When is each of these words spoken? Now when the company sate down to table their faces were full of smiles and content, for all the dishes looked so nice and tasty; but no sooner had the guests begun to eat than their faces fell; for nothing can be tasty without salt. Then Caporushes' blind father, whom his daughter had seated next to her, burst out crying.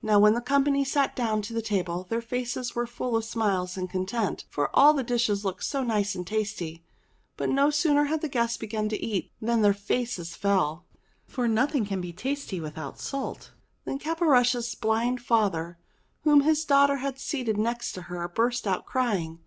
Now 0.00 0.18
when 0.18 0.32
the 0.32 0.40
company 0.40 0.82
sate 0.82 1.14
down 1.14 1.42
to 1.42 1.60
table 1.60 2.04
their 2.08 2.22
faces 2.22 2.74
were 2.74 2.86
full 2.86 3.14
of 3.18 3.24
smiles 3.26 3.76
and 3.76 3.90
content, 3.90 4.46
for 4.48 4.74
all 4.74 4.94
the 4.94 5.02
dishes 5.02 5.44
looked 5.44 5.62
so 5.62 5.82
nice 5.84 6.14
and 6.14 6.26
tasty; 6.26 6.86
but 7.36 7.50
no 7.50 7.68
sooner 7.68 8.04
had 8.04 8.22
the 8.22 8.30
guests 8.30 8.56
begun 8.56 8.88
to 8.88 9.04
eat 9.04 9.30
than 9.42 9.60
their 9.60 9.74
faces 9.74 10.34
fell; 10.34 10.86
for 11.26 11.46
nothing 11.46 11.84
can 11.84 12.00
be 12.00 12.14
tasty 12.14 12.60
without 12.62 12.98
salt. 12.98 13.52
Then 13.84 13.98
Caporushes' 13.98 14.74
blind 14.74 15.20
father, 15.20 15.76
whom 16.22 16.40
his 16.40 16.64
daughter 16.64 16.96
had 16.96 17.18
seated 17.18 17.58
next 17.58 17.92
to 17.92 18.02
her, 18.08 18.26
burst 18.26 18.66
out 18.66 18.86
crying. 18.86 19.40